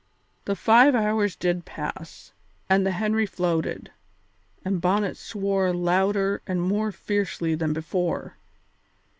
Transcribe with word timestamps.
The 0.45 0.55
five 0.55 0.95
hours 0.95 1.35
did 1.35 1.63
pass, 1.63 2.33
and 2.67 2.83
the 2.87 2.93
Henry 2.93 3.27
floated, 3.27 3.91
and 4.65 4.81
Bonnet 4.81 5.15
swore 5.15 5.71
louder 5.75 6.41
and 6.47 6.59
more 6.59 6.91
fiercely 6.91 7.53
than 7.53 7.71
before. 7.71 8.35